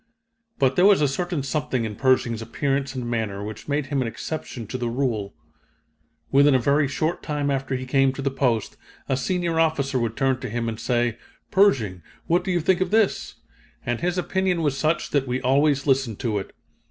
[0.57, 4.07] But there was a certain something in Pershing's appearance and manner which made him an
[4.07, 5.35] exception to the rule.
[6.31, 8.77] Within a very short time after he came to the post,
[9.07, 11.19] a senior officer would turn to him, and say:
[11.51, 13.35] 'Pershing, what do you think of this?'
[13.85, 16.55] and his opinion was such that we always listened to it.